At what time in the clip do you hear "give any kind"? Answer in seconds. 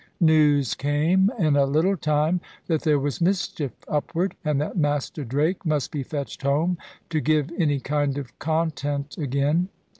7.21-8.17